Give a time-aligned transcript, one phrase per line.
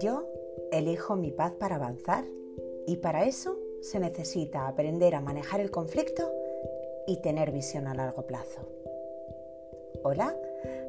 [0.00, 0.28] Yo
[0.72, 2.24] elijo mi paz para avanzar
[2.86, 6.32] y para eso se necesita aprender a manejar el conflicto
[7.06, 8.62] y tener visión a largo plazo.
[10.02, 10.36] Hola,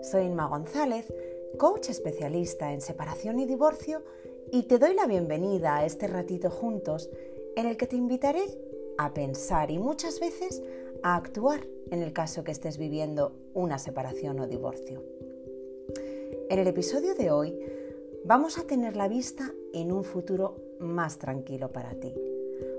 [0.02, 1.14] soy Inma González,
[1.58, 4.02] coach especialista en separación y divorcio
[4.52, 7.12] y te doy la bienvenida a este ratito juntos
[7.56, 8.44] en el que te invitaré
[8.98, 10.64] a pensar y muchas veces
[11.04, 11.62] a actuar
[11.92, 15.02] en el caso que estés viviendo una separación o divorcio.
[16.50, 17.58] En el episodio de hoy
[18.24, 22.14] vamos a tener la vista en un futuro más tranquilo para ti,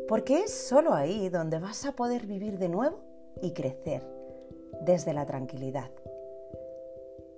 [0.07, 3.01] porque es solo ahí donde vas a poder vivir de nuevo
[3.43, 4.07] y crecer
[4.83, 5.91] desde la tranquilidad.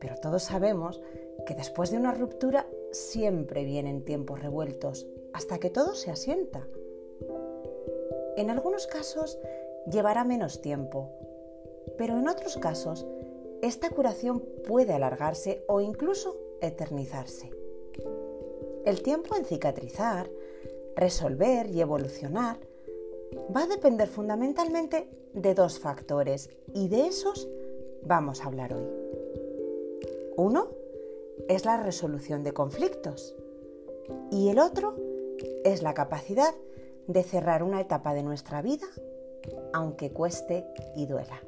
[0.01, 1.01] Pero todos sabemos
[1.47, 6.67] que después de una ruptura siempre vienen tiempos revueltos hasta que todo se asienta.
[8.37, 9.39] En algunos casos
[9.91, 11.11] llevará menos tiempo,
[11.97, 13.07] pero en otros casos
[13.63, 17.51] esta curación puede alargarse o incluso eternizarse.
[18.85, 20.31] El tiempo en cicatrizar,
[20.97, 22.59] resolver y evolucionar
[23.55, 27.49] va a depender fundamentalmente de dos factores y de esos
[28.03, 28.89] vamos a hablar hoy.
[30.37, 30.69] Uno
[31.49, 33.35] es la resolución de conflictos
[34.31, 34.97] y el otro
[35.65, 36.55] es la capacidad
[37.07, 38.87] de cerrar una etapa de nuestra vida
[39.73, 40.67] aunque cueste
[40.97, 41.43] y duela.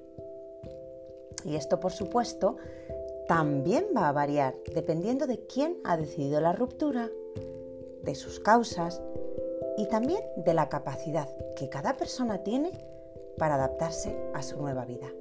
[1.44, 2.56] Y esto, por supuesto,
[3.28, 7.10] también va a variar dependiendo de quién ha decidido la ruptura,
[8.02, 9.02] de sus causas
[9.76, 12.72] y también de la capacidad que cada persona tiene
[13.38, 15.12] para adaptarse a su nueva vida.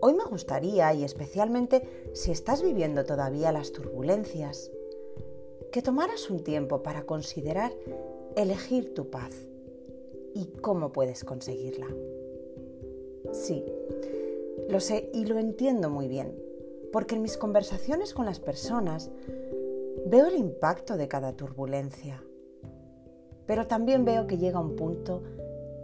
[0.00, 4.70] Hoy me gustaría, y especialmente si estás viviendo todavía las turbulencias,
[5.72, 7.72] que tomaras un tiempo para considerar
[8.36, 9.34] elegir tu paz
[10.34, 11.86] y cómo puedes conseguirla.
[13.32, 13.64] Sí,
[14.68, 16.34] lo sé y lo entiendo muy bien,
[16.92, 19.10] porque en mis conversaciones con las personas
[20.06, 22.22] veo el impacto de cada turbulencia,
[23.46, 25.22] pero también veo que llega un punto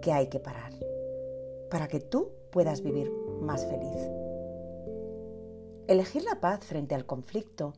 [0.00, 0.72] que hay que parar
[1.70, 4.10] para que tú puedas vivir más feliz.
[5.86, 7.74] Elegir la paz frente al conflicto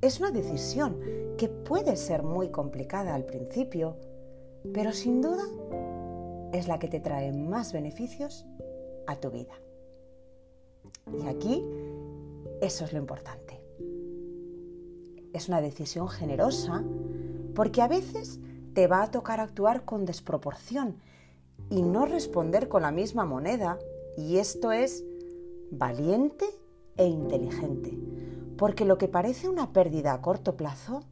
[0.00, 1.00] es una decisión
[1.36, 3.96] que puede ser muy complicada al principio,
[4.72, 5.44] pero sin duda
[6.52, 8.46] es la que te trae más beneficios
[9.06, 9.54] a tu vida.
[11.12, 11.64] Y aquí
[12.60, 13.60] eso es lo importante.
[15.32, 16.82] Es una decisión generosa
[17.54, 18.40] porque a veces
[18.74, 21.00] te va a tocar actuar con desproporción
[21.70, 23.78] y no responder con la misma moneda.
[24.16, 25.04] Y esto es
[25.70, 26.46] valiente
[26.96, 27.96] e inteligente,
[28.56, 31.02] porque lo que parece una pérdida a corto plazo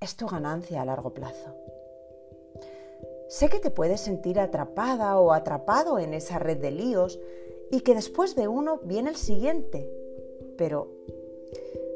[0.00, 1.54] es tu ganancia a largo plazo.
[3.28, 7.20] Sé que te puedes sentir atrapada o atrapado en esa red de líos
[7.70, 9.90] y que después de uno viene el siguiente,
[10.56, 10.88] pero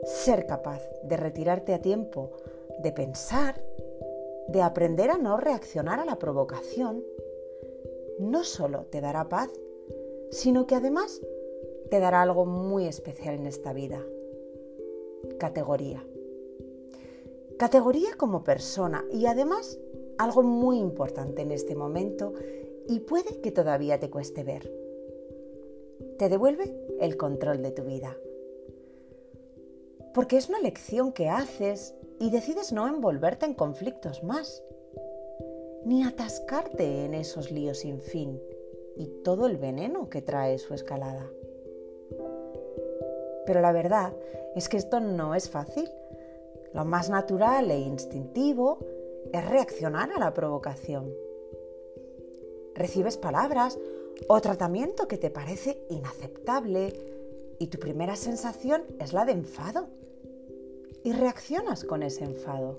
[0.04, 2.30] ser capaz de retirarte a tiempo,
[2.78, 3.62] de pensar,
[4.48, 7.02] de aprender a no reaccionar a la provocación,
[8.18, 9.50] no solo te dará paz,
[10.30, 11.20] sino que además
[11.90, 14.04] te dará algo muy especial en esta vida.
[15.38, 16.04] Categoría.
[17.58, 19.78] Categoría como persona y además
[20.18, 22.32] algo muy importante en este momento
[22.88, 24.83] y puede que todavía te cueste ver.
[26.18, 28.16] Te devuelve el control de tu vida.
[30.12, 34.62] Porque es una lección que haces y decides no envolverte en conflictos más,
[35.84, 38.40] ni atascarte en esos líos sin fin
[38.96, 41.28] y todo el veneno que trae su escalada.
[43.46, 44.14] Pero la verdad
[44.54, 45.90] es que esto no es fácil.
[46.72, 48.78] Lo más natural e instintivo
[49.32, 51.12] es reaccionar a la provocación.
[52.74, 53.78] Recibes palabras
[54.28, 56.92] o tratamiento que te parece inaceptable
[57.58, 59.88] y tu primera sensación es la de enfado.
[61.02, 62.78] Y reaccionas con ese enfado.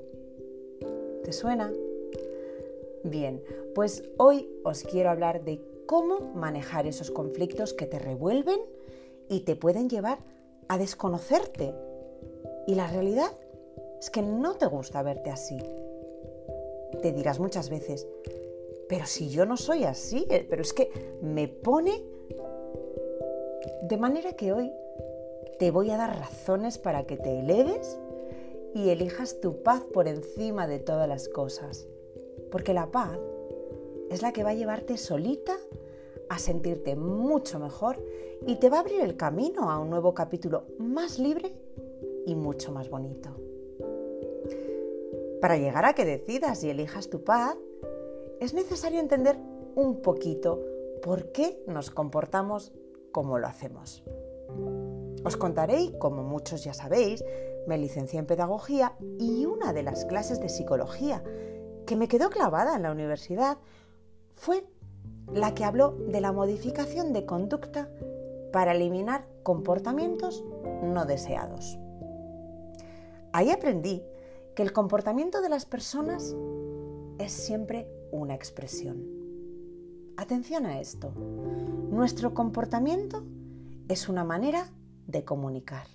[1.23, 1.71] ¿Te suena?
[3.03, 3.43] Bien,
[3.75, 8.59] pues hoy os quiero hablar de cómo manejar esos conflictos que te revuelven
[9.29, 10.19] y te pueden llevar
[10.67, 11.75] a desconocerte.
[12.65, 13.31] Y la realidad
[13.99, 15.59] es que no te gusta verte así
[17.01, 18.07] te dirás muchas veces,
[18.87, 20.89] pero si yo no soy así, eh, pero es que
[21.21, 22.03] me pone...
[23.83, 24.71] De manera que hoy
[25.59, 27.97] te voy a dar razones para que te eleves
[28.73, 31.87] y elijas tu paz por encima de todas las cosas.
[32.51, 33.17] Porque la paz
[34.09, 35.57] es la que va a llevarte solita
[36.29, 38.03] a sentirte mucho mejor
[38.45, 41.53] y te va a abrir el camino a un nuevo capítulo más libre
[42.25, 43.29] y mucho más bonito.
[45.41, 47.55] Para llegar a que decidas y elijas tu paz,
[48.39, 49.37] es necesario entender
[49.75, 50.61] un poquito
[51.01, 52.73] por qué nos comportamos
[53.11, 54.03] cómo lo hacemos.
[55.23, 57.23] Os contaré como muchos ya sabéis,
[57.67, 61.23] me licencié en pedagogía y una de las clases de psicología
[61.85, 63.57] que me quedó clavada en la universidad
[64.33, 64.65] fue
[65.33, 67.89] la que habló de la modificación de conducta
[68.51, 70.43] para eliminar comportamientos
[70.83, 71.79] no deseados.
[73.33, 74.03] Ahí aprendí
[74.55, 76.35] que el comportamiento de las personas
[77.17, 79.03] es siempre una expresión.
[80.17, 81.11] Atención a esto.
[81.89, 83.23] Nuestro comportamiento
[83.87, 84.71] es una manera
[85.07, 85.87] de comunicar.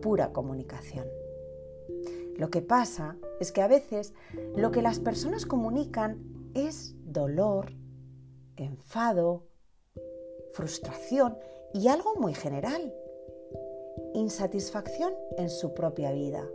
[0.00, 1.06] Pura comunicación.
[2.36, 4.14] Lo que pasa es que a veces
[4.56, 7.72] lo que las personas comunican es dolor,
[8.56, 9.44] enfado,
[10.52, 11.36] frustración
[11.72, 12.94] y algo muy general,
[14.14, 16.48] insatisfacción en su propia vida.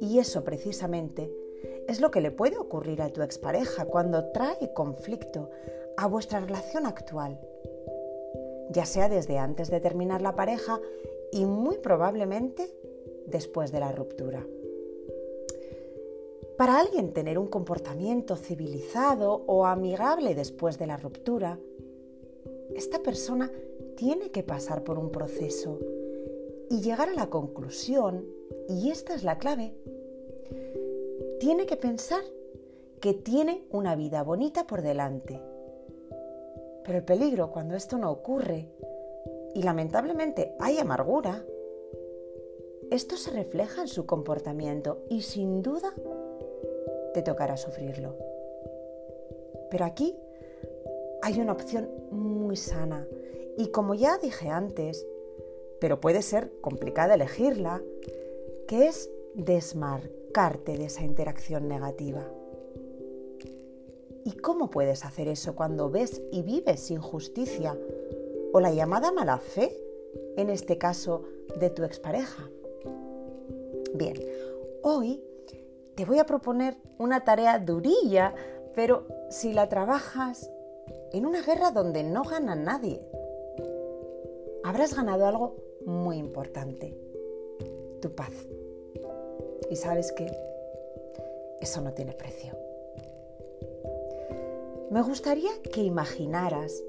[0.00, 1.32] Y eso precisamente
[1.88, 5.50] es lo que le puede ocurrir a tu expareja cuando trae conflicto
[5.96, 7.40] a vuestra relación actual,
[8.70, 10.80] ya sea desde antes de terminar la pareja
[11.32, 12.70] y muy probablemente
[13.26, 14.46] después de la ruptura.
[16.56, 21.58] Para alguien tener un comportamiento civilizado o amigable después de la ruptura,
[22.74, 23.50] esta persona
[23.96, 25.78] tiene que pasar por un proceso
[26.70, 28.26] y llegar a la conclusión,
[28.68, 29.74] y esta es la clave,
[31.38, 32.22] tiene que pensar
[33.00, 35.40] que tiene una vida bonita por delante.
[36.84, 38.68] Pero el peligro cuando esto no ocurre,
[39.54, 41.44] y lamentablemente hay amargura,
[42.90, 45.92] esto se refleja en su comportamiento y sin duda
[47.14, 48.14] te tocará sufrirlo.
[49.70, 50.14] Pero aquí
[51.22, 53.06] hay una opción muy sana
[53.56, 55.06] y como ya dije antes,
[55.80, 57.82] pero puede ser complicada elegirla,
[58.68, 59.10] que es
[60.36, 62.22] de esa interacción negativa.
[64.22, 67.74] ¿Y cómo puedes hacer eso cuando ves y vives injusticia
[68.52, 69.74] o la llamada mala fe,
[70.36, 71.22] en este caso
[71.58, 72.50] de tu expareja?
[73.94, 74.14] Bien,
[74.82, 75.24] hoy
[75.94, 78.34] te voy a proponer una tarea durilla,
[78.74, 80.50] pero si la trabajas
[81.14, 83.00] en una guerra donde no gana nadie,
[84.64, 85.56] habrás ganado algo
[85.86, 86.94] muy importante,
[88.02, 88.34] tu paz.
[89.70, 90.30] Y sabes que
[91.60, 92.52] eso no tiene precio.
[94.90, 96.82] Me gustaría que imaginaras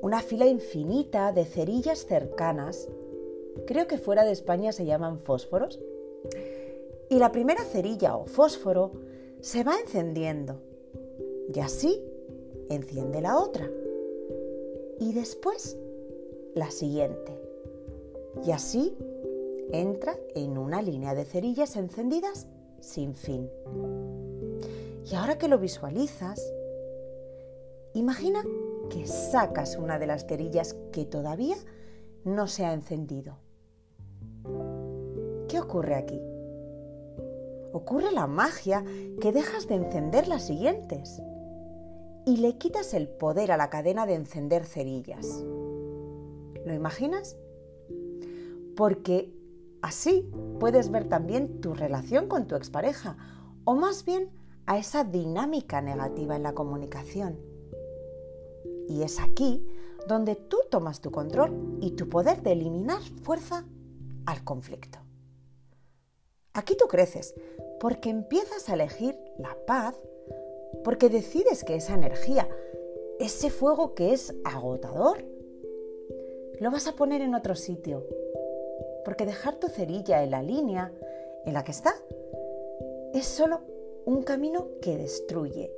[0.00, 2.88] una fila infinita de cerillas cercanas,
[3.66, 5.80] creo que fuera de España se llaman fósforos,
[7.08, 8.92] y la primera cerilla o fósforo
[9.40, 10.60] se va encendiendo
[11.54, 12.02] y así
[12.68, 13.70] enciende la otra.
[15.00, 15.78] Y después
[16.54, 17.38] la siguiente.
[18.44, 18.96] Y así
[19.72, 22.46] entra en una línea de cerillas encendidas
[22.80, 23.48] sin fin.
[25.04, 26.40] Y ahora que lo visualizas,
[27.94, 28.42] imagina
[28.90, 31.56] que sacas una de las cerillas que todavía
[32.24, 33.38] no se ha encendido.
[35.48, 36.20] ¿Qué ocurre aquí?
[37.72, 38.84] ocurre la magia
[39.20, 41.22] que dejas de encender las siguientes
[42.26, 45.44] y le quitas el poder a la cadena de encender cerillas.
[46.64, 47.36] ¿Lo imaginas?
[48.76, 49.32] Porque
[49.82, 53.16] así puedes ver también tu relación con tu expareja
[53.64, 54.30] o más bien
[54.66, 57.38] a esa dinámica negativa en la comunicación.
[58.88, 59.66] Y es aquí
[60.06, 63.64] donde tú tomas tu control y tu poder de eliminar fuerza
[64.26, 64.98] al conflicto.
[66.54, 67.34] Aquí tú creces,
[67.78, 69.94] porque empiezas a elegir la paz,
[70.82, 72.48] porque decides que esa energía,
[73.20, 75.24] ese fuego que es agotador,
[76.60, 78.04] lo vas a poner en otro sitio,
[79.08, 80.92] porque dejar tu cerilla en la línea
[81.46, 81.94] en la que está
[83.14, 83.62] es solo
[84.04, 85.72] un camino que destruye.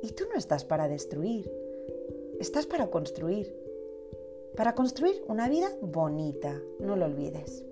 [0.00, 1.52] Y tú no estás para destruir,
[2.40, 3.54] estás para construir,
[4.56, 7.66] para construir una vida bonita, no lo olvides.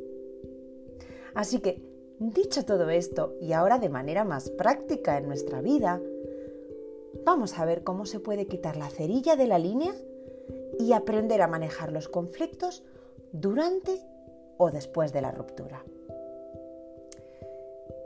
[1.33, 1.81] Así que
[2.19, 6.03] Dicho todo esto, y ahora de manera más práctica en nuestra vida,
[7.25, 9.95] vamos a ver cómo se puede quitar la cerilla de la línea
[10.79, 12.85] y aprender a manejar los conflictos
[13.33, 14.03] durante
[14.61, 15.83] o después de la ruptura.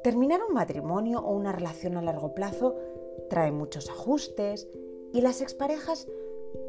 [0.05, 2.77] Terminar un matrimonio o una relación a largo plazo
[3.29, 4.69] trae muchos ajustes
[5.13, 6.07] y las exparejas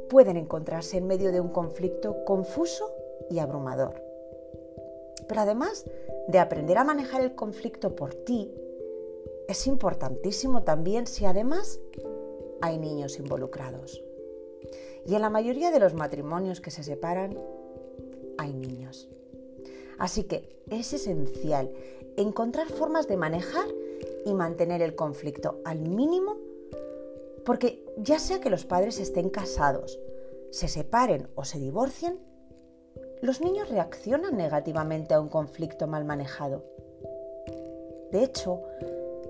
[0.10, 2.92] pueden encontrarse en medio de un conflicto confuso
[3.30, 4.02] y abrumador.
[5.28, 5.86] Pero además
[6.28, 8.52] de aprender a manejar el conflicto por ti,
[9.48, 11.80] es importantísimo también si además
[12.62, 14.04] hay niños involucrados.
[15.06, 17.38] Y en la mayoría de los matrimonios que se separan
[18.40, 19.10] hay niños.
[19.98, 21.72] Así que es esencial
[22.18, 23.68] encontrar formas de manejar
[24.26, 26.38] y mantener el conflicto al mínimo
[27.46, 30.00] porque ya sea que los padres estén casados,
[30.50, 32.20] se separen o se divorcien,
[33.22, 36.64] los niños reaccionan negativamente a un conflicto mal manejado.
[38.12, 38.62] De hecho,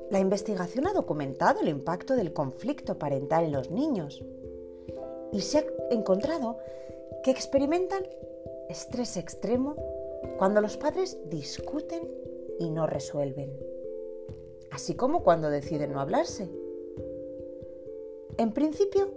[0.10, 4.24] la investigación ha documentado el impacto del conflicto parental en los niños
[5.32, 6.58] y se ha encontrado
[7.24, 8.04] que experimentan
[8.70, 9.76] estrés extremo
[10.38, 12.10] cuando los padres discuten
[12.60, 13.52] y no resuelven,
[14.72, 16.50] así como cuando deciden no hablarse.
[18.38, 19.14] En principio,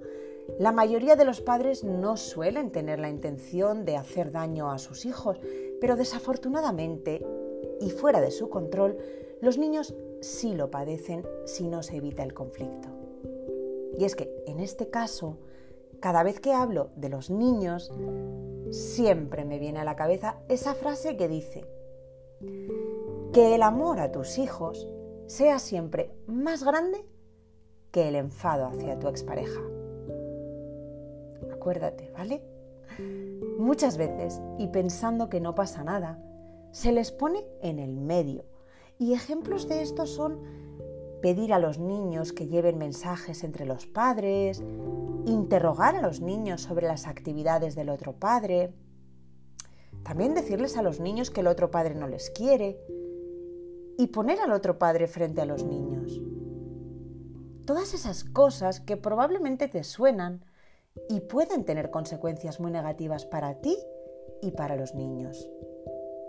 [0.58, 5.04] la mayoría de los padres no suelen tener la intención de hacer daño a sus
[5.04, 5.38] hijos,
[5.80, 7.24] pero desafortunadamente,
[7.80, 8.96] y fuera de su control,
[9.40, 12.88] los niños sí lo padecen si no se evita el conflicto.
[13.96, 15.38] Y es que, en este caso,
[16.00, 17.92] cada vez que hablo de los niños,
[18.70, 21.64] siempre me viene a la cabeza esa frase que dice,
[23.32, 24.88] que el amor a tus hijos
[25.26, 27.04] sea siempre más grande
[27.90, 29.60] que el enfado hacia tu expareja.
[31.52, 32.42] Acuérdate, ¿vale?
[33.58, 36.22] Muchas veces, y pensando que no pasa nada,
[36.70, 38.44] se les pone en el medio.
[38.98, 40.40] Y ejemplos de esto son
[41.20, 44.62] pedir a los niños que lleven mensajes entre los padres,
[45.26, 48.72] interrogar a los niños sobre las actividades del otro padre,
[50.02, 52.80] también decirles a los niños que el otro padre no les quiere
[53.98, 56.20] y poner al otro padre frente a los niños.
[57.66, 60.44] Todas esas cosas que probablemente te suenan
[61.08, 63.76] y pueden tener consecuencias muy negativas para ti
[64.40, 65.50] y para los niños.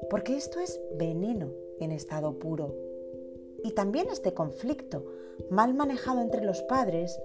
[0.10, 2.89] Porque esto es veneno en estado puro.
[3.64, 5.06] Y también este conflicto
[5.50, 7.20] mal manejado entre los padres,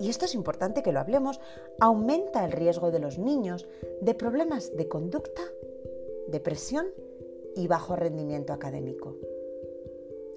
[0.00, 1.40] y esto es importante que lo hablemos,
[1.78, 3.68] aumenta el riesgo de los niños
[4.00, 5.42] de problemas de conducta,
[6.28, 6.86] depresión
[7.54, 9.16] y bajo rendimiento académico.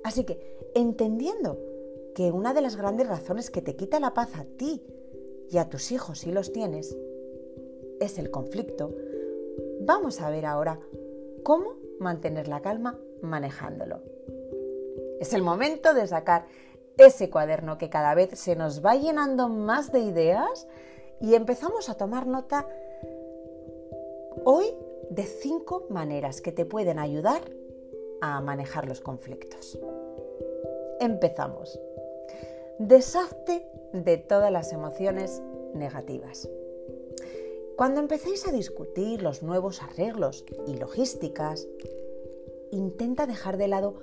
[0.04, 0.40] Así que,
[0.76, 1.58] entendiendo
[2.14, 4.84] que una de las grandes razones que te quita la paz a ti
[5.50, 6.96] y a tus hijos si los tienes
[8.00, 8.94] es el conflicto,
[9.82, 10.80] vamos a ver ahora
[11.44, 14.15] cómo mantener la calma manejándolo.
[15.20, 16.46] Es el momento de sacar
[16.98, 20.68] ese cuaderno que cada vez se nos va llenando más de ideas
[21.20, 22.68] y empezamos a tomar nota
[24.44, 24.66] hoy
[25.10, 27.42] de cinco maneras que te pueden ayudar
[28.22, 29.78] a manejar los conflictos.
[31.00, 31.80] Empezamos.
[32.80, 35.42] Deshazte de todas las emociones
[35.74, 36.50] negativas.
[37.76, 41.68] Cuando empecéis a discutir los nuevos arreglos y logísticas,
[42.72, 43.96] intenta dejar de lado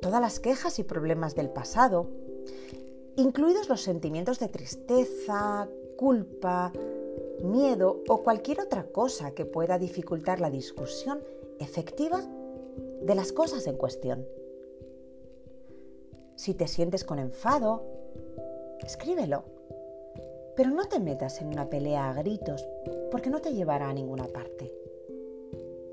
[0.00, 2.08] todas las quejas y problemas del pasado,
[3.16, 6.72] incluidos los sentimientos de tristeza, culpa,
[7.42, 11.20] miedo o cualquier otra cosa que pueda dificultar la discusión
[11.58, 12.22] efectiva
[13.02, 14.26] de las cosas en cuestión.
[16.34, 17.82] Si te sientes con enfado,
[18.84, 19.44] escríbelo.
[20.54, 22.66] Pero no te metas en una pelea a gritos,
[23.10, 24.72] porque no te llevará a ninguna parte.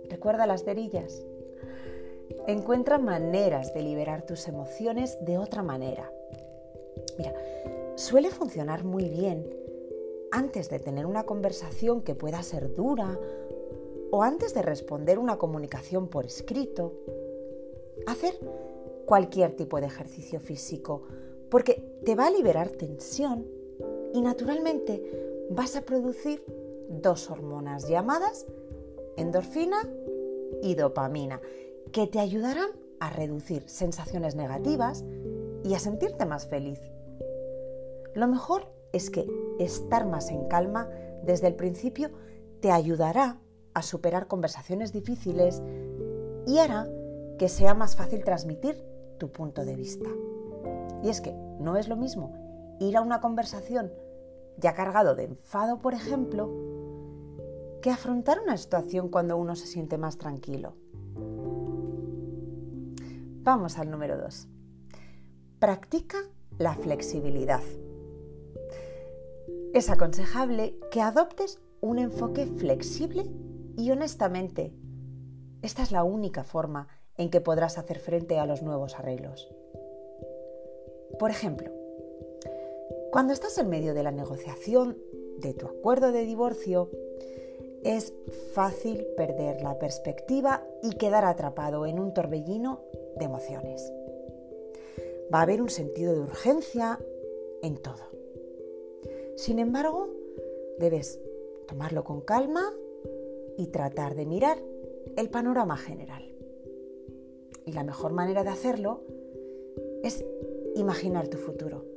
[0.10, 1.26] Recuerda las cerillas.
[2.48, 6.12] Encuentra maneras de liberar tus emociones de otra manera.
[7.18, 7.34] Mira,
[7.96, 9.50] suele funcionar muy bien
[10.32, 13.20] antes de tener una conversación que pueda ser dura
[14.12, 16.94] o antes de responder una comunicación por escrito.
[18.08, 18.34] Hacer
[19.06, 21.04] cualquier tipo de ejercicio físico
[21.50, 23.46] porque te va a liberar tensión
[24.14, 26.44] y naturalmente vas a producir
[26.90, 28.46] dos hormonas llamadas
[29.18, 29.78] endorfina
[30.62, 31.42] y dopamina
[31.94, 35.06] que te ayudarán a reducir sensaciones negativas
[35.64, 36.82] y a sentirte más feliz.
[38.16, 39.28] Lo mejor es que
[39.60, 40.90] estar más en calma
[41.24, 42.10] desde el principio
[42.62, 43.40] te ayudará
[43.76, 45.62] a superar conversaciones difíciles
[46.48, 46.90] y hará
[47.38, 48.84] que sea más fácil transmitir
[49.20, 50.10] tu punto de vista.
[51.04, 52.34] Y es que no es lo mismo
[52.80, 53.94] ir a una conversación
[54.58, 56.50] ya cargado de enfado, por ejemplo,
[57.84, 60.76] que afrontar una situación cuando uno se siente más tranquilo.
[63.44, 64.48] Vamos al número 2.
[65.60, 66.18] Practica
[66.58, 67.60] la flexibilidad.
[69.74, 73.26] Es aconsejable que adoptes un enfoque flexible
[73.76, 74.74] y honestamente.
[75.62, 79.54] Esta es la única forma en que podrás hacer frente a los nuevos arreglos.
[81.20, 81.70] Por ejemplo,
[83.12, 84.98] cuando estás en medio de la negociación
[85.40, 86.90] de tu acuerdo de divorcio,
[87.84, 88.14] es
[88.54, 92.80] fácil perder la perspectiva y quedar atrapado en un torbellino
[93.18, 93.92] de emociones.
[95.34, 97.00] Va a haber un sentido de urgencia
[97.62, 98.04] en todo.
[99.36, 100.10] Sin embargo,
[100.80, 101.20] debes
[101.68, 102.74] tomarlo con calma
[103.58, 104.58] y tratar de mirar
[105.16, 106.24] el panorama general.
[107.66, 109.02] Y la mejor manera de hacerlo
[110.04, 110.26] es
[110.76, 111.94] imaginar tu futuro.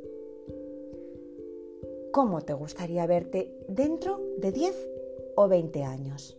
[2.17, 4.89] cómo te gustaría verte dentro de 10
[5.35, 6.39] o 20 años.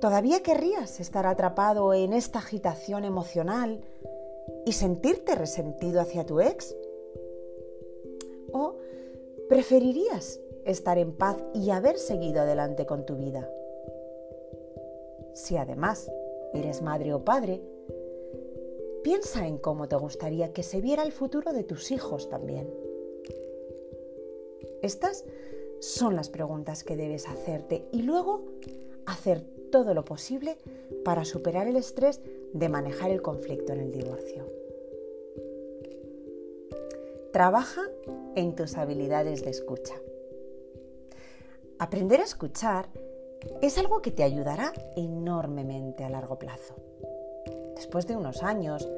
[0.00, 3.80] ¿Todavía querrías estar atrapado en esta agitación emocional
[4.66, 6.76] y sentirte resentido hacia tu ex?
[8.52, 8.76] ¿O
[9.48, 13.48] preferirías estar en paz y haber seguido adelante con tu vida?
[15.32, 16.10] Si además
[16.52, 17.62] eres madre o padre,
[19.02, 22.68] piensa en cómo te gustaría que se viera el futuro de tus hijos también.
[24.82, 25.24] Estas
[25.80, 28.44] son las preguntas que debes hacerte y luego
[29.06, 30.56] hacer todo lo posible
[31.04, 32.20] para superar el estrés
[32.52, 34.46] de manejar el conflicto en el divorcio.
[37.32, 37.82] Trabaja
[38.34, 39.94] en tus habilidades de escucha.
[41.78, 42.88] Aprender a escuchar
[43.60, 46.74] es algo que te ayudará enormemente a largo plazo.
[47.74, 48.88] Después de unos años,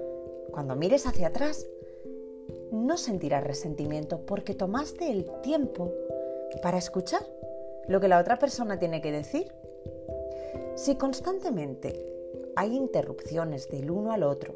[0.52, 1.66] cuando mires hacia atrás,
[2.70, 5.92] no sentirás resentimiento porque tomaste el tiempo
[6.62, 7.22] para escuchar
[7.88, 9.52] lo que la otra persona tiene que decir.
[10.78, 11.92] Si constantemente
[12.54, 14.54] hay interrupciones del uno al otro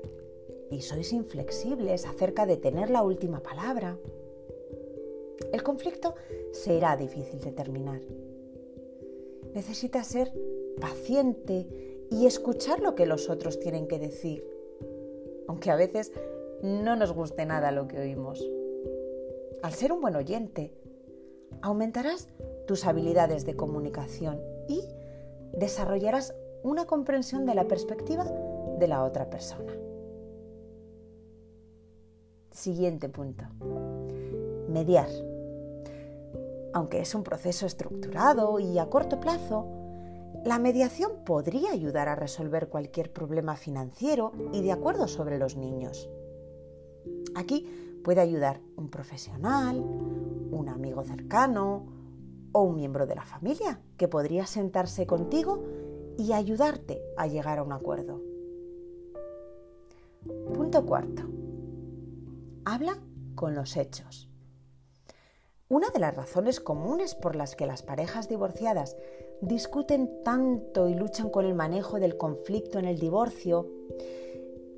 [0.71, 3.99] y sois inflexibles acerca de tener la última palabra,
[5.52, 6.14] el conflicto
[6.52, 8.00] será difícil de terminar.
[9.52, 10.33] Necesitas ser
[10.81, 11.67] paciente
[12.09, 14.47] y escuchar lo que los otros tienen que decir,
[15.49, 16.12] aunque a veces
[16.62, 18.49] no nos guste nada lo que oímos.
[19.61, 20.73] Al ser un buen oyente,
[21.62, 22.29] aumentarás
[22.69, 24.85] tus habilidades de comunicación y
[25.52, 28.25] desarrollarás una comprensión de la perspectiva
[28.78, 29.73] de la otra persona.
[32.50, 33.44] Siguiente punto.
[34.68, 35.09] Mediar.
[36.75, 39.66] Aunque es un proceso estructurado y a corto plazo,
[40.44, 46.09] la mediación podría ayudar a resolver cualquier problema financiero y de acuerdo sobre los niños.
[47.35, 52.01] Aquí puede ayudar un profesional, un amigo cercano
[52.52, 55.62] o un miembro de la familia que podría sentarse contigo
[56.18, 58.21] y ayudarte a llegar a un acuerdo.
[60.54, 61.23] Punto cuarto.
[62.65, 62.99] Habla
[63.34, 64.28] con los hechos.
[65.69, 68.97] Una de las razones comunes por las que las parejas divorciadas
[69.41, 73.69] discuten tanto y luchan con el manejo del conflicto en el divorcio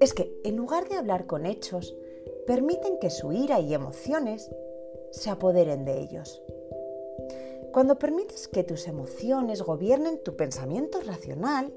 [0.01, 1.95] es que en lugar de hablar con hechos,
[2.47, 4.51] permiten que su ira y emociones
[5.13, 6.43] se apoderen de ellos.
[7.75, 11.75] Cuando permites que tus emociones gobiernen tu pensamiento racional,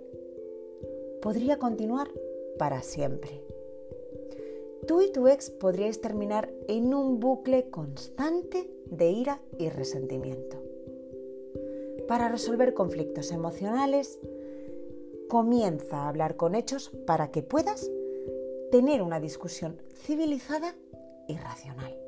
[1.23, 2.11] podría continuar
[2.59, 3.43] para siempre.
[4.87, 10.61] Tú y tu ex podríais terminar en un bucle constante de ira y resentimiento.
[12.07, 14.19] Para resolver conflictos emocionales,
[15.27, 17.89] comienza a hablar con hechos para que puedas
[18.69, 20.75] tener una discusión civilizada
[21.27, 22.06] y racional.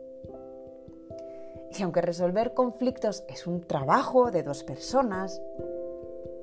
[1.80, 5.42] Y aunque resolver conflictos es un trabajo de dos personas,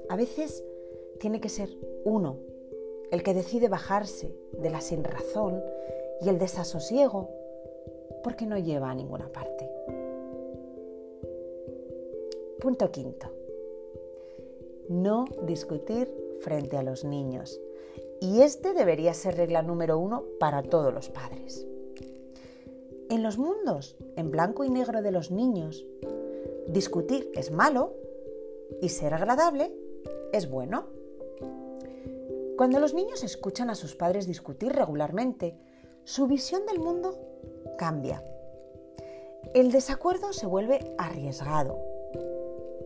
[0.09, 0.65] a veces
[1.21, 1.69] tiene que ser
[2.05, 2.39] uno
[3.11, 5.63] el que decide bajarse de la sinrazón
[6.23, 7.29] y el desasosiego
[8.25, 9.71] porque no lleva a ninguna parte.
[12.59, 13.29] Punto quinto.
[14.89, 17.61] No discutir frente a los niños.
[18.21, 21.67] Y este debería ser regla número uno para todos los padres.
[23.09, 25.87] En los mundos en blanco y negro de los niños,
[26.67, 27.95] discutir es malo
[28.83, 29.73] y ser agradable
[30.33, 30.87] es bueno.
[32.57, 35.57] Cuando los niños escuchan a sus padres discutir regularmente,
[36.05, 37.17] su visión del mundo
[37.79, 38.25] cambia.
[39.55, 41.79] El desacuerdo se vuelve arriesgado.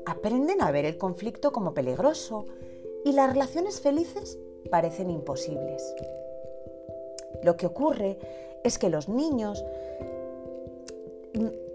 [0.05, 2.45] Aprenden a ver el conflicto como peligroso
[3.05, 4.39] y las relaciones felices
[4.71, 5.95] parecen imposibles.
[7.43, 8.19] Lo que ocurre
[8.65, 9.65] es que los niños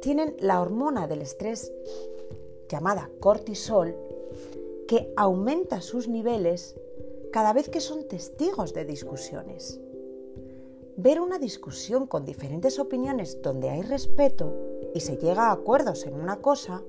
[0.02, 1.72] tienen la hormona del estrés
[2.70, 3.96] llamada cortisol
[4.88, 6.76] que aumenta sus niveles
[7.32, 9.80] cada vez que son testigos de discusiones.
[10.98, 14.56] Ver una discusión con diferentes opiniones donde hay respeto
[14.94, 16.84] y se llega a acuerdos en una cosa,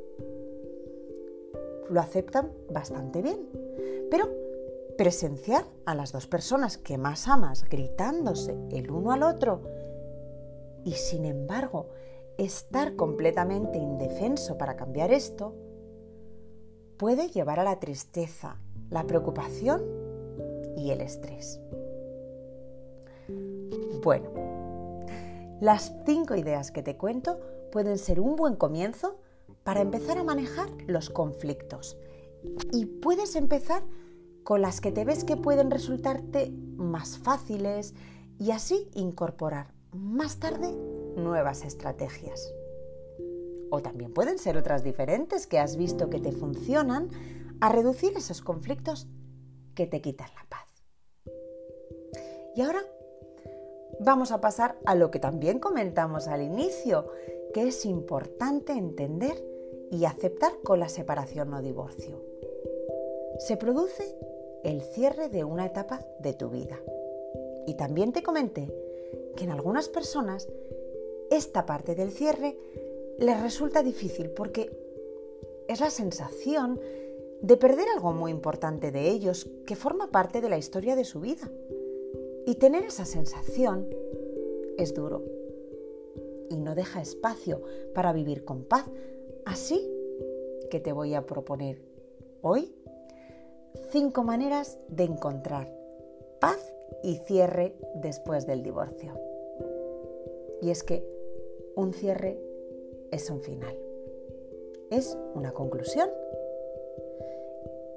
[1.90, 3.48] lo aceptan bastante bien.
[4.10, 4.28] Pero
[4.96, 9.62] presenciar a las dos personas que más amas gritándose el uno al otro
[10.84, 11.88] y sin embargo
[12.38, 15.54] estar completamente indefenso para cambiar esto,
[16.96, 18.56] puede llevar a la tristeza,
[18.90, 19.82] la preocupación
[20.76, 21.60] y el estrés.
[24.02, 24.30] Bueno,
[25.60, 27.40] las cinco ideas que te cuento
[27.72, 29.18] pueden ser un buen comienzo
[29.64, 31.96] para empezar a manejar los conflictos.
[32.72, 33.82] Y puedes empezar
[34.44, 37.94] con las que te ves que pueden resultarte más fáciles
[38.38, 40.72] y así incorporar más tarde
[41.16, 42.52] nuevas estrategias.
[43.68, 47.10] o también pueden ser otras diferentes que has visto que te funcionan
[47.60, 49.08] a reducir esos conflictos
[49.74, 50.84] que te quitan la paz.
[52.54, 52.80] Y ahora
[54.00, 57.10] vamos a pasar a lo que también comentamos al inicio,
[57.52, 59.42] que es importante entender
[59.90, 62.22] y aceptar con la separación o divorcio.
[63.38, 64.16] Se produce
[64.64, 66.78] el cierre de una etapa de tu vida.
[67.66, 68.72] Y también te comenté
[69.36, 70.48] que en algunas personas
[71.30, 72.56] esta parte del cierre
[73.18, 74.70] les resulta difícil porque
[75.68, 76.80] es la sensación
[77.40, 81.20] de perder algo muy importante de ellos que forma parte de la historia de su
[81.20, 81.50] vida.
[82.46, 83.88] Y tener esa sensación
[84.78, 85.22] es duro
[86.48, 87.62] y no deja espacio
[87.94, 88.86] para vivir con paz.
[89.44, 89.90] Así
[90.70, 91.82] que te voy a proponer
[92.42, 92.72] hoy
[93.90, 95.72] cinco maneras de encontrar
[96.40, 99.14] paz y cierre después del divorcio.
[100.62, 101.15] Y es que
[101.76, 102.40] un cierre
[103.10, 103.78] es un final,
[104.90, 106.08] es una conclusión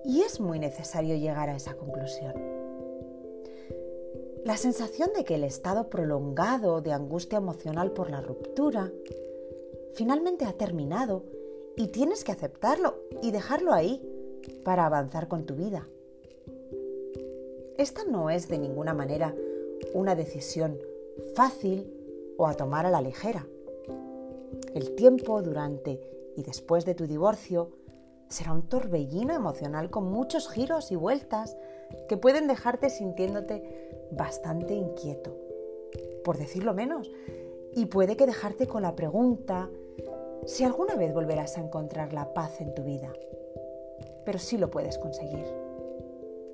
[0.04, 2.34] y es muy necesario llegar a esa conclusión.
[4.44, 8.92] La sensación de que el estado prolongado de angustia emocional por la ruptura
[9.94, 11.24] finalmente ha terminado
[11.78, 14.02] y tienes que aceptarlo y dejarlo ahí
[14.64, 15.88] para avanzar con tu vida.
[17.78, 19.34] Esta no es de ninguna manera
[19.94, 20.78] una decisión
[21.34, 21.94] fácil
[22.38, 23.48] o a tomar a la ligera.
[24.74, 26.00] El tiempo durante
[26.36, 27.72] y después de tu divorcio
[28.30, 31.58] será un torbellino emocional con muchos giros y vueltas
[32.08, 35.36] que pueden dejarte sintiéndote bastante inquieto,
[36.24, 37.12] por decirlo menos,
[37.74, 39.70] y puede que dejarte con la pregunta
[40.46, 43.12] si alguna vez volverás a encontrar la paz en tu vida.
[44.26, 45.46] Pero sí lo puedes conseguir.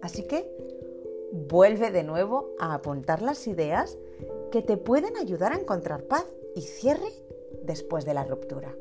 [0.01, 0.49] Así que
[1.31, 3.97] vuelve de nuevo a apuntar las ideas
[4.51, 7.09] que te pueden ayudar a encontrar paz y cierre
[7.65, 8.75] después de la ruptura.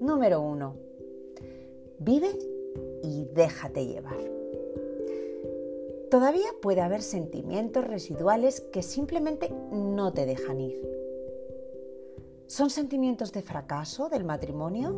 [0.00, 0.76] Número 1.
[1.98, 2.30] Vive
[3.02, 4.18] y déjate llevar.
[6.10, 10.78] Todavía puede haber sentimientos residuales que simplemente no te dejan ir.
[12.46, 14.94] ¿Son sentimientos de fracaso del matrimonio?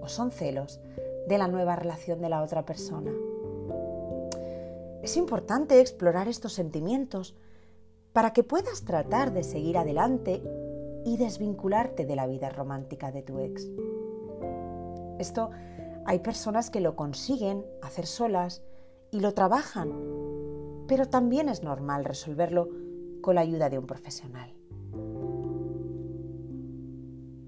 [0.00, 0.80] ¿O son celos
[1.26, 3.12] de la nueva relación de la otra persona?
[5.02, 7.34] Es importante explorar estos sentimientos
[8.18, 10.42] para que puedas tratar de seguir adelante
[11.04, 13.70] y desvincularte de la vida romántica de tu ex.
[15.20, 15.50] Esto
[16.04, 18.60] hay personas que lo consiguen hacer solas
[19.12, 19.92] y lo trabajan,
[20.88, 22.68] pero también es normal resolverlo
[23.20, 24.52] con la ayuda de un profesional.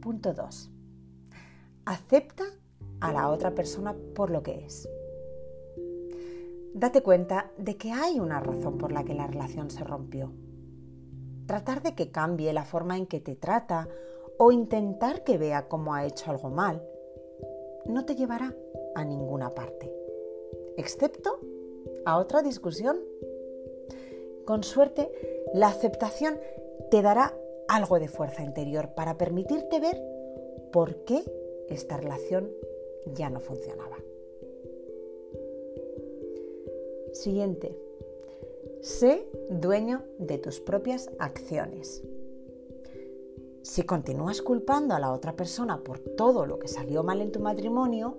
[0.00, 0.70] Punto 2.
[1.84, 2.44] Acepta
[3.00, 4.88] a la otra persona por lo que es.
[6.74, 10.32] Date cuenta de que hay una razón por la que la relación se rompió
[11.50, 13.88] tratar de que cambie la forma en que te trata
[14.38, 16.80] o intentar que vea cómo ha hecho algo mal,
[17.86, 18.54] no te llevará
[18.94, 19.92] a ninguna parte,
[20.76, 21.40] excepto
[22.04, 23.00] a otra discusión.
[24.44, 25.10] Con suerte,
[25.52, 26.38] la aceptación
[26.88, 27.36] te dará
[27.66, 30.00] algo de fuerza interior para permitirte ver
[30.70, 31.24] por qué
[31.68, 32.48] esta relación
[33.06, 33.96] ya no funcionaba.
[37.12, 37.89] Siguiente.
[38.82, 42.02] Sé dueño de tus propias acciones.
[43.62, 47.40] Si continúas culpando a la otra persona por todo lo que salió mal en tu
[47.40, 48.16] matrimonio,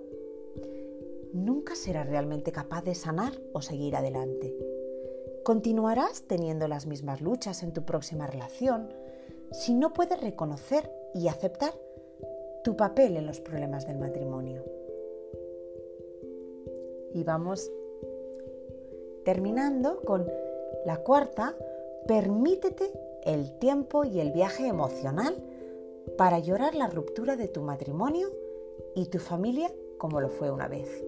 [1.32, 4.56] nunca serás realmente capaz de sanar o seguir adelante.
[5.42, 8.88] Continuarás teniendo las mismas luchas en tu próxima relación
[9.50, 11.74] si no puedes reconocer y aceptar
[12.62, 14.64] tu papel en los problemas del matrimonio.
[17.12, 17.68] Y vamos
[19.24, 20.26] terminando con
[20.84, 21.56] la cuarta,
[22.06, 22.92] permítete
[23.24, 25.36] el tiempo y el viaje emocional
[26.18, 28.28] para llorar la ruptura de tu matrimonio
[28.94, 31.04] y tu familia como lo fue una vez.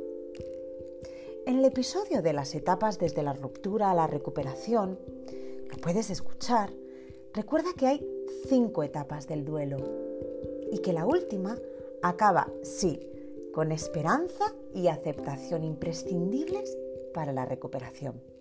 [1.46, 4.98] En el episodio de las etapas desde la ruptura a la recuperación,
[5.68, 6.70] lo puedes escuchar,
[7.32, 8.08] recuerda que hay
[8.48, 9.78] cinco etapas del duelo
[10.70, 11.58] y que la última
[12.02, 13.00] acaba, sí,
[13.52, 16.78] con esperanza y aceptación imprescindibles
[17.12, 18.33] para la recuperación.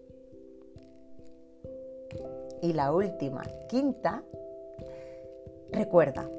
[2.61, 4.23] Y la última, quinta,
[5.71, 6.29] recuerda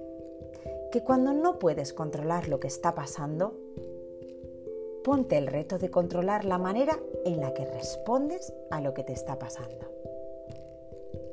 [0.90, 3.54] que cuando no puedes controlar lo que está pasando,
[5.02, 9.12] ponte el reto de controlar la manera en la que respondes a lo que te
[9.12, 9.90] está pasando.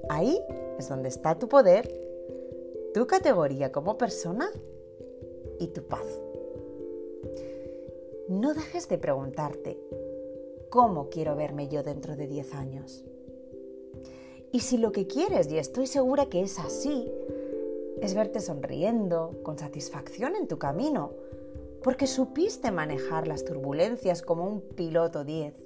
[0.09, 0.37] Ahí
[0.77, 1.89] es donde está tu poder,
[2.93, 4.49] tu categoría como persona
[5.59, 6.05] y tu paz.
[8.27, 9.79] No dejes de preguntarte,
[10.69, 13.05] ¿cómo quiero verme yo dentro de 10 años?
[14.51, 17.09] Y si lo que quieres, y estoy segura que es así,
[18.01, 21.11] es verte sonriendo, con satisfacción en tu camino,
[21.83, 25.61] porque supiste manejar las turbulencias como un piloto 10.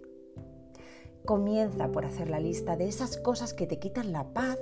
[1.25, 4.59] Comienza por hacer la lista de esas cosas que te quitan la paz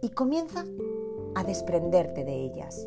[0.00, 0.64] y comienza
[1.34, 2.86] a desprenderte de ellas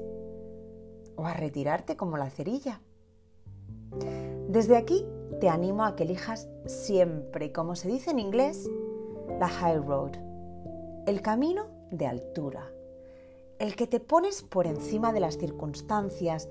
[1.17, 2.81] o a retirarte como la cerilla.
[4.47, 5.05] Desde aquí
[5.41, 8.69] te animo a que elijas siempre, como se dice en inglés,
[9.41, 10.11] la high road,
[11.07, 12.71] el camino de altura,
[13.57, 16.47] el que te pones por encima de las circunstancias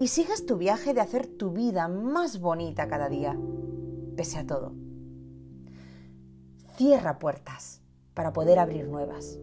[0.00, 3.38] y sigas tu viaje de hacer tu vida más bonita cada día,
[4.16, 4.72] pese a todo.
[6.74, 7.80] Cierra puertas
[8.12, 9.38] para poder abrir nuevas,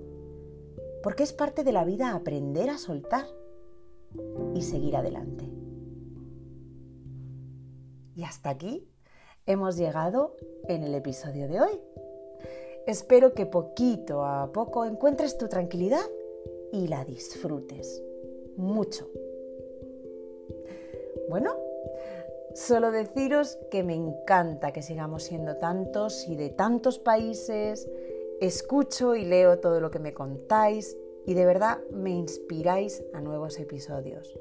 [1.01, 3.27] porque es parte de la vida aprender a soltar
[4.53, 5.49] y seguir adelante.
[8.13, 8.91] Y hasta aquí
[9.45, 10.35] hemos llegado
[10.67, 11.81] en el episodio de hoy.
[12.89, 16.01] Espero que poquito a poco encuentres tu tranquilidad
[16.71, 18.01] y la disfrutes
[18.57, 19.07] mucho.
[21.29, 21.55] Bueno,
[22.55, 27.87] solo deciros que me encanta que sigamos siendo tantos y de tantos países.
[28.41, 30.97] Escucho y leo todo lo que me contáis
[31.27, 34.35] y de verdad me inspiráis a nuevos episodios.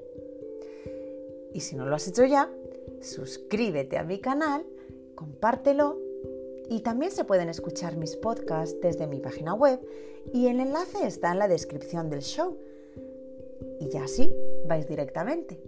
[1.52, 2.50] Y si no lo has hecho ya,
[3.02, 4.64] suscríbete a mi canal,
[5.16, 6.07] compártelo
[6.68, 9.80] y también se pueden escuchar mis podcasts desde mi página web
[10.32, 12.58] y el enlace está en la descripción del show.
[13.80, 15.60] Y ya sí, vais directamente.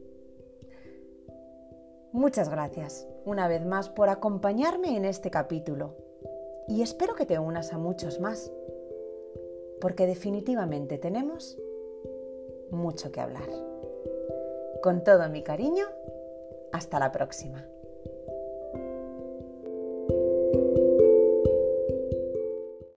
[2.13, 5.97] Muchas gracias una vez más por acompañarme en este capítulo
[6.69, 8.53] y espero que te unas a muchos más,
[9.81, 11.59] porque definitivamente tenemos
[12.71, 13.49] mucho que hablar.
[14.83, 15.85] Con todo mi cariño,
[16.73, 17.67] hasta la próxima.